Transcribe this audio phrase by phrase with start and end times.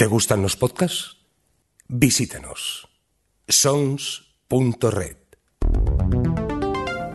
[0.00, 1.18] ¿Te gustan los podcasts?
[1.86, 2.88] Visítanos.
[3.46, 5.18] sons.red.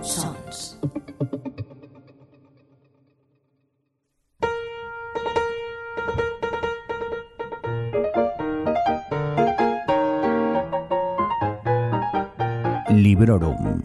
[0.03, 0.77] Sons.
[12.91, 13.81] Librorum.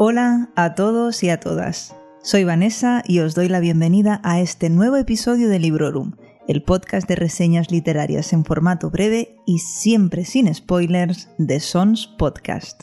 [0.00, 1.97] Hola a todos y a todas.
[2.22, 6.12] Soy Vanessa y os doy la bienvenida a este nuevo episodio de Librorum,
[6.48, 12.82] el podcast de reseñas literarias en formato breve y siempre sin spoilers de Sons Podcast.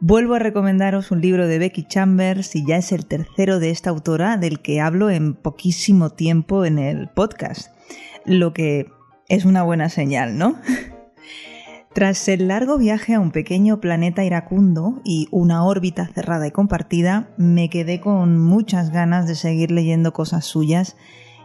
[0.00, 3.90] Vuelvo a recomendaros un libro de Becky Chambers y ya es el tercero de esta
[3.90, 7.70] autora del que hablo en poquísimo tiempo en el podcast,
[8.24, 8.90] lo que
[9.28, 10.56] es una buena señal, ¿no?
[11.94, 17.34] Tras el largo viaje a un pequeño planeta iracundo y una órbita cerrada y compartida,
[17.36, 20.96] me quedé con muchas ganas de seguir leyendo cosas suyas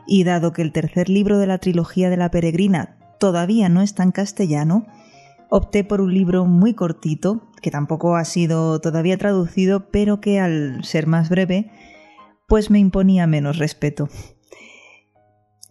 [0.07, 4.03] y dado que el tercer libro de la trilogía de la peregrina todavía no está
[4.03, 4.87] en castellano,
[5.49, 10.81] opté por un libro muy cortito, que tampoco ha sido todavía traducido, pero que al
[10.85, 11.71] ser más breve,
[12.47, 14.07] pues me imponía menos respeto.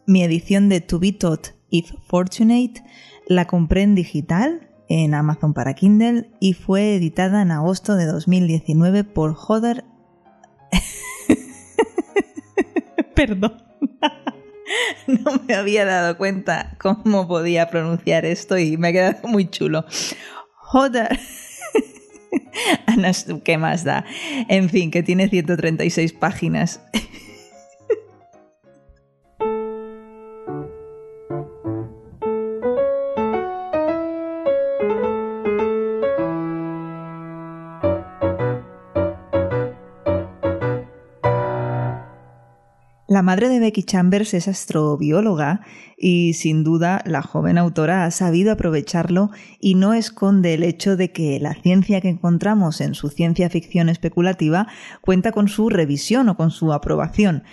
[0.06, 2.82] Mi edición de To Be Taught If Fortunate
[3.26, 9.04] la compré en digital en Amazon para Kindle y fue editada en agosto de 2019
[9.04, 9.84] por Joder.
[13.14, 13.62] Perdón.
[15.06, 19.84] no me había dado cuenta cómo podía pronunciar esto y me ha quedado muy chulo.
[20.54, 21.18] Joder.
[23.44, 24.04] ¿Qué más da?
[24.48, 26.80] En fin, que tiene 136 páginas.
[43.16, 45.62] La madre de Becky Chambers es astrobióloga
[45.96, 51.12] y sin duda la joven autora ha sabido aprovecharlo y no esconde el hecho de
[51.12, 54.66] que la ciencia que encontramos en su ciencia ficción especulativa
[55.00, 57.44] cuenta con su revisión o con su aprobación.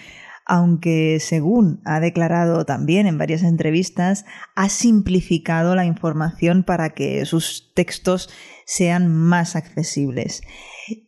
[0.46, 7.72] Aunque según ha declarado también en varias entrevistas, ha simplificado la información para que sus
[7.74, 8.30] textos
[8.66, 10.42] sean más accesibles.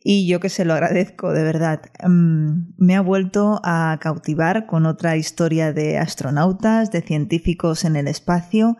[0.02, 1.82] Y yo que se lo agradezco, de verdad.
[2.06, 8.08] Mm, me ha vuelto a cautivar con otra historia de astronautas, de científicos en el
[8.08, 8.76] espacio,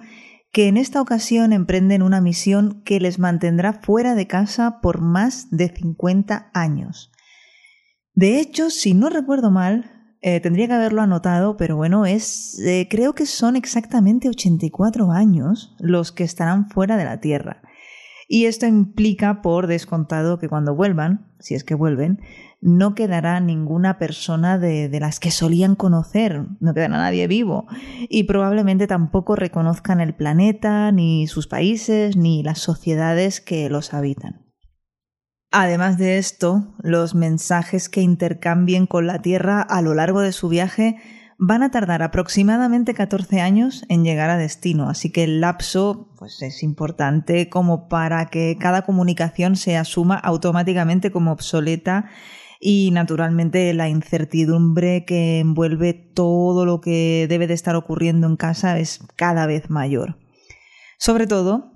[0.52, 5.48] que en esta ocasión emprenden una misión que les mantendrá fuera de casa por más
[5.50, 7.12] de 50 años.
[8.14, 12.88] De hecho, si no recuerdo mal, eh, tendría que haberlo anotado, pero bueno, es eh,
[12.90, 17.62] creo que son exactamente 84 años los que estarán fuera de la Tierra.
[18.28, 22.20] Y esto implica, por descontado, que cuando vuelvan, si es que vuelven,
[22.60, 27.66] no quedará ninguna persona de, de, las que solían conocer, no quedará nadie vivo,
[28.08, 34.46] y probablemente tampoco reconozcan el planeta, ni sus países, ni las sociedades que los habitan.
[35.52, 40.48] Además de esto, los mensajes que intercambien con la Tierra a lo largo de su
[40.48, 40.96] viaje
[41.38, 46.40] van a tardar aproximadamente 14 años en llegar a destino, así que el lapso pues,
[46.42, 52.06] es importante como para que cada comunicación se asuma automáticamente como obsoleta
[52.58, 58.78] y naturalmente la incertidumbre que envuelve todo lo que debe de estar ocurriendo en casa
[58.78, 60.16] es cada vez mayor.
[60.98, 61.75] Sobre todo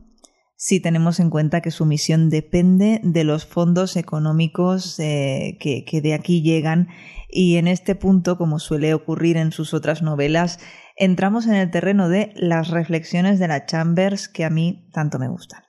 [0.62, 6.12] si tenemos en cuenta que su misión depende de los fondos económicos eh, que, de
[6.12, 6.88] aquí llegan
[7.30, 10.58] y en este punto, como suele ocurrir en sus otras novelas,
[10.96, 15.28] entramos en el terreno de las reflexiones de la Chambers que a mí tanto me
[15.28, 15.62] gustan.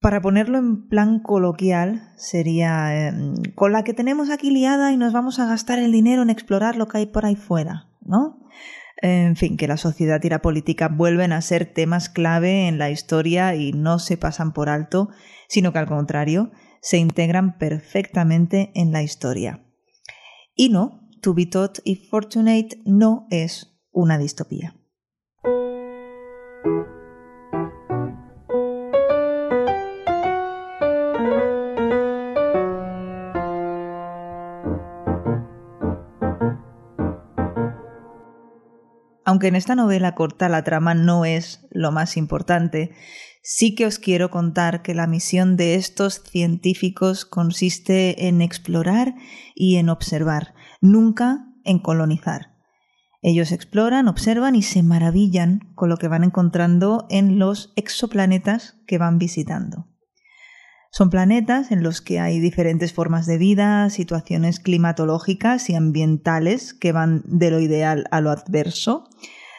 [0.00, 3.12] Para ponerlo en plan coloquial, sería eh,
[3.56, 6.76] con la que tenemos aquí liada y nos vamos a gastar el dinero en explorar
[6.76, 8.38] lo que hay por ahí fuera, ¿no?
[9.02, 12.90] En fin, que la sociedad y la política vuelven a ser temas clave en la
[12.90, 15.10] historia y no se pasan por alto,
[15.48, 19.66] sino que al contrario, se integran perfectamente en la historia.
[20.54, 24.75] Y no, To Be Taught y Fortunate no es una distopía.
[39.26, 42.92] Aunque en esta novela corta la trama no es lo más importante,
[43.42, 49.16] sí que os quiero contar que la misión de estos científicos consiste en explorar
[49.56, 52.54] y en observar, nunca en colonizar.
[53.20, 58.98] Ellos exploran, observan y se maravillan con lo que van encontrando en los exoplanetas que
[58.98, 59.88] van visitando.
[60.90, 66.92] Son planetas en los que hay diferentes formas de vida, situaciones climatológicas y ambientales que
[66.92, 69.04] van de lo ideal a lo adverso,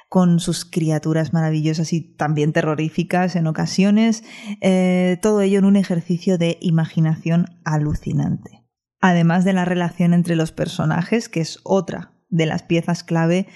[0.09, 4.24] con sus criaturas maravillosas y también terroríficas en ocasiones,
[4.62, 8.63] eh, todo ello en un ejercicio de imaginación alucinante.
[9.01, 13.47] Además de la relación entre los personajes, que es otra de las piezas clave,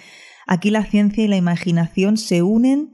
[0.46, 2.92] aquí la ciencia y la imaginación se unen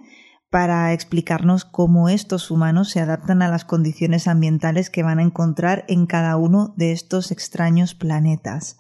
[0.49, 5.83] para explicarnos cómo estos humanos se adaptan a las condiciones ambientales que van a encontrar
[5.88, 8.77] en cada uno de estos extraños planetas.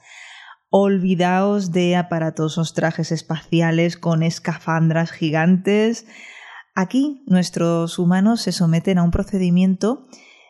[0.69, 6.05] Olvidaos de aparatosos trajes espaciales con escafandras gigantes.
[6.75, 10.07] Aquí nuestros humanos se someten a un procedimiento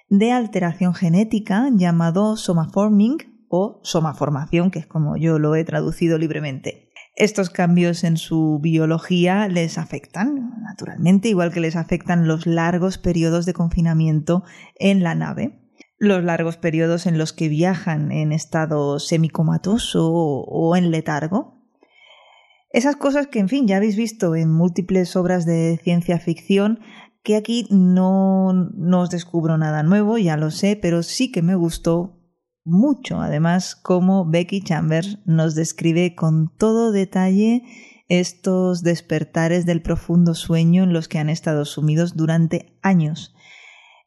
[0.09, 6.86] de alteración genética llamado somaforming o somaformación, que es como yo lo he traducido libremente.
[7.17, 13.47] Estos cambios en su biología les afectan, naturalmente, igual que les afectan los largos periodos
[13.47, 14.43] de confinamiento
[14.75, 15.59] en la nave,
[15.97, 21.65] los largos periodos en los que viajan en estado semicomatoso o en letargo.
[22.69, 26.81] Esas cosas que, en fin, ya habéis visto en múltiples obras de ciencia ficción,
[27.23, 31.55] que aquí no, no os descubro nada nuevo, ya lo sé, pero sí que me
[31.55, 32.16] gustó
[32.67, 37.63] mucho, además, cómo Becky Chambers nos describe con todo detalle
[38.09, 43.33] estos despertares del profundo sueño en los que han estado sumidos durante años.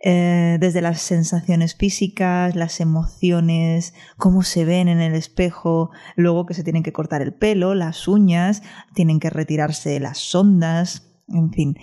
[0.02, 6.54] Eh, desde las sensaciones físicas, las emociones, cómo se ven en el espejo, luego que
[6.54, 8.62] se tienen que cortar el pelo, las uñas,
[8.94, 11.76] tienen que retirarse las sondas, en fin.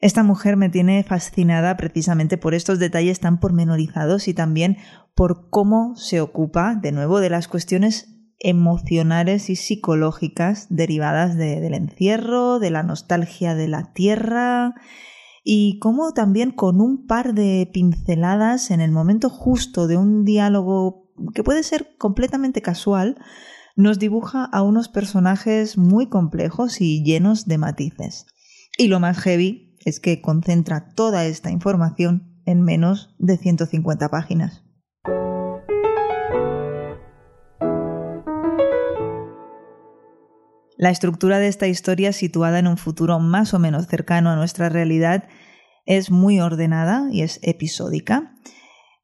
[0.00, 4.78] Esta mujer me tiene fascinada precisamente por estos detalles tan pormenorizados y también
[5.14, 12.58] por cómo se ocupa, de nuevo, de las cuestiones emocionales y psicológicas derivadas del encierro,
[12.58, 14.74] de la nostalgia de la tierra
[15.44, 21.12] y cómo también con un par de pinceladas en el momento justo de un diálogo
[21.34, 23.18] que puede ser completamente casual,
[23.76, 28.26] nos dibuja a unos personajes muy complejos y llenos de matices.
[28.78, 34.62] Y lo más heavy es que concentra toda esta información en menos de 150 páginas.
[40.76, 44.70] La estructura de esta historia, situada en un futuro más o menos cercano a nuestra
[44.70, 45.28] realidad,
[45.84, 48.34] es muy ordenada y es episódica.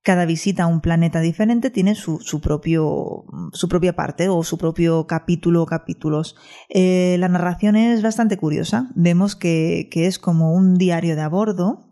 [0.06, 5.08] Cada visita a un planeta diferente tiene su, propio, su propia parte o su propio
[5.08, 6.37] capítulo o capítulos.
[6.69, 8.88] Eh, la narración es bastante curiosa.
[8.94, 11.91] Vemos que, que es como un diario de a bordo,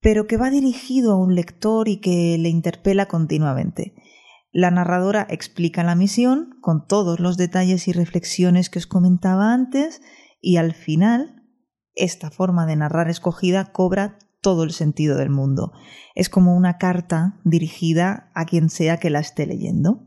[0.00, 3.96] pero que va dirigido a un lector y que le interpela continuamente.
[4.52, 10.00] La narradora explica la misión con todos los detalles y reflexiones que os comentaba antes
[10.40, 11.42] y al final
[11.96, 15.72] esta forma de narrar escogida cobra todo el sentido del mundo.
[16.14, 20.06] Es como una carta dirigida a quien sea que la esté leyendo.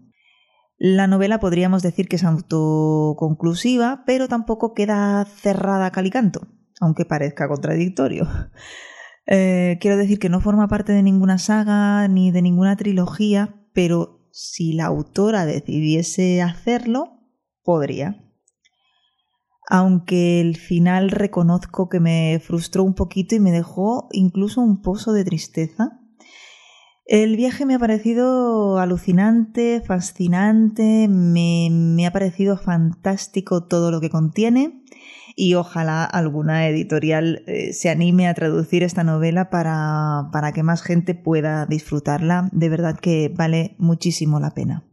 [0.77, 6.47] La novela podríamos decir que es autoconclusiva, pero tampoco queda cerrada a calicanto,
[6.81, 8.27] aunque parezca contradictorio.
[9.25, 14.27] Eh, quiero decir que no forma parte de ninguna saga ni de ninguna trilogía, pero
[14.33, 17.21] si la autora decidiese hacerlo,
[17.63, 18.22] podría
[19.69, 25.13] aunque el final reconozco que me frustró un poquito y me dejó incluso un pozo
[25.13, 25.99] de tristeza.
[27.05, 34.83] El viaje me ha parecido alucinante, fascinante, me, ha parecido fantástico todo lo que contiene
[35.35, 40.81] y ojalá alguna editorial eh, se anime a traducir esta novela para, para que más
[40.81, 42.49] gente pueda disfrutarla.
[42.53, 44.85] De verdad que vale muchísimo la pena.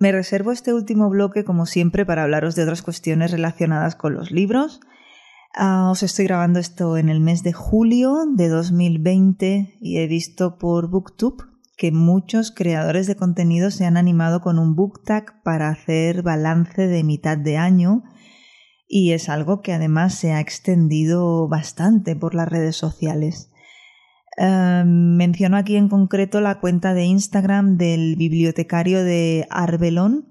[0.00, 4.30] Me reservo este último bloque, como siempre, para hablaros de otras cuestiones relacionadas con los
[4.30, 4.80] libros.
[5.54, 10.58] Ah, os estoy grabando esto en el mes de julio de 2020 y he visto
[10.58, 11.44] por Booktube
[11.76, 16.86] que muchos creadores de contenido se han animado con un book tag para hacer balance
[16.86, 18.02] de mitad de año
[18.88, 23.50] y es algo que además se ha extendido bastante por las redes sociales.
[24.40, 30.28] Em, menciono aquí en concreto la cuenta de Instagram del bibliotecario de Arbelón,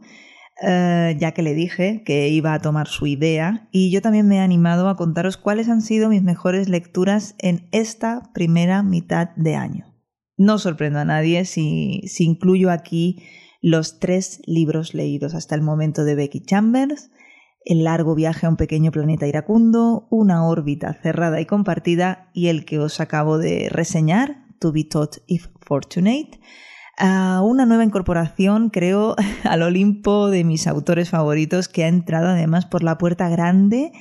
[0.66, 4.38] eh, ya que le dije que iba a tomar su idea y yo también me
[4.38, 9.56] he animado a contaros cuáles han sido mis mejores lecturas en esta primera mitad de
[9.56, 9.94] año.
[10.38, 13.24] No sorprendo a nadie si incluyo aquí
[13.62, 17.12] los tres libros leídos hasta el momento de Becky Chambers,
[17.68, 22.64] el largo viaje a un pequeño planeta iracundo, una órbita cerrada y compartida y el
[22.64, 26.40] que os acabo de reseñar, To Be Taught If Fortunate.
[26.98, 32.66] a una nueva incorporación, creo, al Olimpo de mis autores favoritos que ha entrado además
[32.66, 33.92] por la puerta grande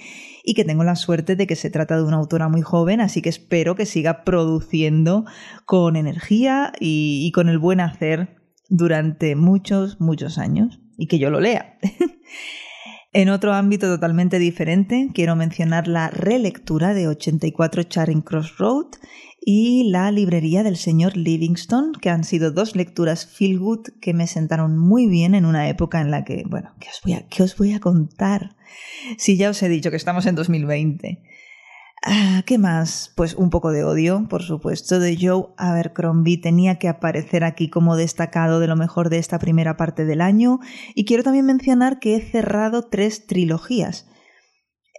[0.45, 3.21] y que tengo la suerte de que se trata de una autora muy joven, así
[3.21, 5.25] que espero que siga produciendo
[5.65, 8.37] con energía y, y con el buen hacer
[8.69, 11.79] durante muchos, muchos años y que yo lo lea.
[13.13, 18.87] En otro ámbito totalmente diferente, quiero mencionar la relectura de 84 Charing Cross Road
[19.41, 24.27] y la librería del señor Livingston, que han sido dos lecturas feel good que me
[24.27, 27.43] sentaron muy bien en una época en la que, bueno, ¿qué os voy a, qué
[27.45, 28.57] os voy a contar?
[29.19, 31.23] Si ya os he dicho que estamos en 2020.
[32.09, 33.13] Ah, ¿Qué más?
[33.17, 36.41] Pues un poco de odio, por supuesto, de Joe Abercrombie.
[36.41, 40.61] Tenía que aparecer aquí como destacado de lo mejor de esta primera parte del año.
[40.95, 44.07] Y quiero también mencionar que he cerrado tres trilogías.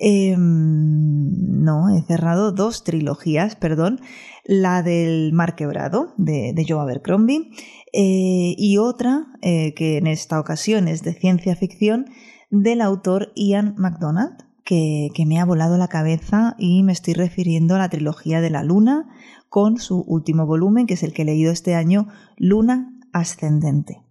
[0.02, 4.02] Em, no, he cerrado dos trilogías, perdón.
[4.44, 7.52] La del Mar Quebrado, de, Joe Abercrombie,
[7.94, 12.08] eh, y otra, eh, que en esta ocasión es de ciencia ficción,
[12.50, 17.78] del autor Ian MacDonald que, me ha volado la cabeza y me estoy refiriendo a
[17.78, 19.08] la trilogía de la Luna
[19.48, 24.04] con su último volumen, que es el que he leído este año, Luna Ascendente.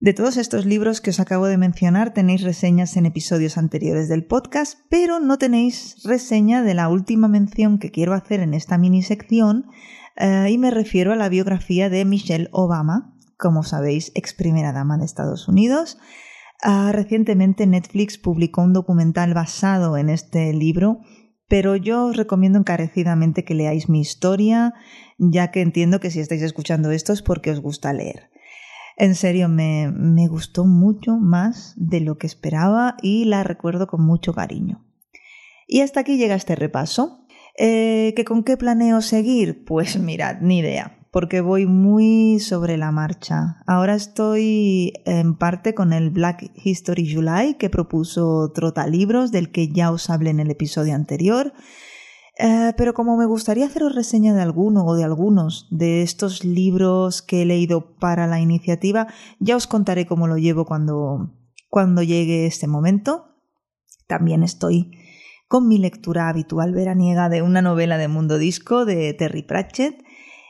[0.00, 4.24] De todos estos libros que os acabo de mencionar tenéis reseñas en episodios anteriores del
[4.24, 9.02] podcast, pero no tenéis reseña de la última mención que quiero hacer en esta mini
[9.02, 9.66] sección
[10.16, 14.98] eh, y me refiero a la biografía de Michelle Obama, como sabéis, ex primera dama
[14.98, 15.96] de Estados Unidos,
[16.62, 21.00] Ah, recientemente Netflix publicó un documental basado en este libro,
[21.46, 24.74] pero yo os recomiendo encarecidamente que leáis mi historia,
[25.18, 28.30] ya que entiendo que si estáis escuchando esto es porque os gusta leer.
[28.96, 34.04] En serio, me, me gustó mucho más de lo que esperaba y la recuerdo con
[34.04, 34.84] mucho cariño.
[35.68, 37.24] Y hasta aquí llega este repaso.
[37.56, 39.64] Eh, ¿Que ¿Con qué planeo seguir?
[39.64, 43.56] Pues mirad, ni idea porque voy muy sobre la marcha.
[43.66, 49.66] Ahora estoy en parte con el Black History July que propuso Trota Libros, del que
[49.66, 51.52] ya os hablé en el episodio anterior.
[52.38, 57.20] Eh, pero como me gustaría haceros reseña de alguno o de algunos de estos libros
[57.20, 59.08] que he leído para la iniciativa,
[59.40, 61.34] ya os contaré cómo lo llevo cuando,
[61.68, 63.24] cuando llegue este momento.
[64.06, 64.92] También estoy
[65.48, 70.06] con mi lectura habitual veraniega de una novela de mundo disco de Terry Pratchett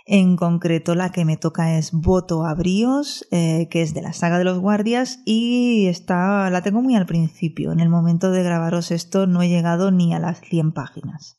[0.09, 4.15] en concreto, la que me toca es Voto a Bríos, eh, que es de la
[4.15, 7.73] saga de los guardias, y está, la tengo muy al principio.
[7.73, 11.37] En el momento de grabaros esto no he llegado ni a las 100 páginas.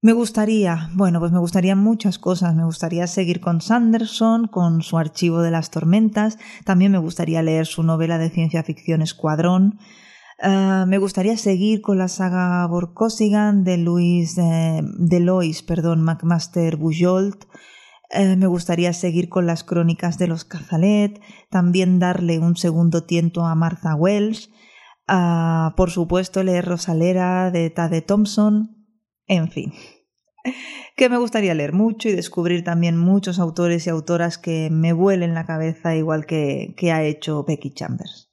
[0.00, 2.56] Me gustaría, bueno, pues me gustaría muchas cosas.
[2.56, 6.38] Me gustaría seguir con Sanderson, con su archivo de las tormentas.
[6.64, 9.78] También me gustaría leer su novela de ciencia ficción Escuadrón.
[10.44, 16.76] Eh, me gustaría seguir con la saga Borkosigan de Luis eh, de Lois, perdón, McMaster
[16.76, 17.46] Bujold.
[18.10, 23.46] Eh, me gustaría seguir con las crónicas de los Cazalet, también darle un segundo tiento
[23.46, 24.50] a Martha Welsh,
[25.06, 28.84] ah, por supuesto leer Rosalera de Tade Thompson,
[29.26, 29.72] en fin.
[30.96, 35.34] Que me gustaría leer mucho y descubrir también muchos autores y autoras que me vuelen
[35.34, 38.31] la cabeza igual que ha hecho Becky Chambers.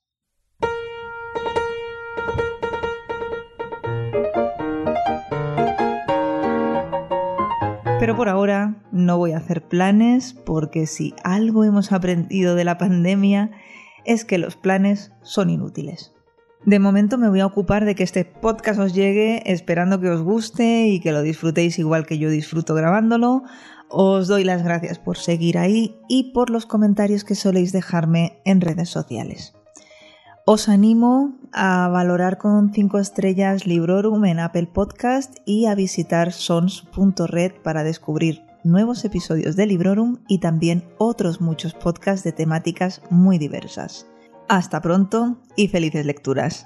[8.00, 12.78] Pero por ahora no voy a hacer planes porque si algo hemos aprendido de la
[12.78, 13.52] pandemia
[14.06, 16.14] es que los planes son inútiles.
[16.66, 20.22] De momento me voy a ocupar de que este podcast os llegue esperando que os
[20.22, 23.44] guste y que lo disfrutéis igual que yo disfruto grabándolo.
[23.90, 28.62] Os doy las gracias por seguir ahí y por los comentarios que soléis dejarme en
[28.62, 29.59] redes sociales.
[30.52, 37.52] Os animo a valorar con 5 estrellas Librorum en Apple Podcast y a visitar sons.red
[37.62, 44.08] para descubrir nuevos episodios de Librorum y también otros muchos podcasts de temáticas muy diversas.
[44.48, 46.66] Hasta pronto y felices lecturas.